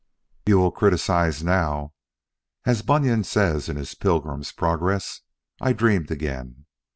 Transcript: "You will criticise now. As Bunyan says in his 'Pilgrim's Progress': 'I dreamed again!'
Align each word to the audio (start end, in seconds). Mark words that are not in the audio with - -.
"You 0.47 0.57
will 0.57 0.71
criticise 0.71 1.43
now. 1.43 1.93
As 2.65 2.81
Bunyan 2.81 3.23
says 3.23 3.69
in 3.69 3.75
his 3.75 3.93
'Pilgrim's 3.93 4.51
Progress': 4.51 5.21
'I 5.61 5.73
dreamed 5.73 6.09
again!' 6.09 6.65